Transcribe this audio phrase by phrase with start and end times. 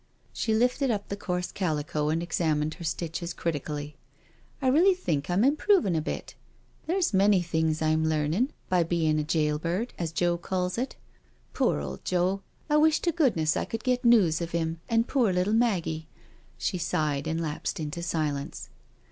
[0.33, 3.97] She lifted up the coarse calico and examined her stitches critically;"
[4.59, 6.33] I really think I'm improvin' a bit—
[6.87, 10.95] there*s many things I'm learnin' by bein' a jail bird, as Joe calls it.
[11.53, 15.31] Poor old Joel I wish to goodness I could get news of him and poor
[15.31, 16.07] little Maggie."
[16.57, 18.69] She sighed and lapsed into silence.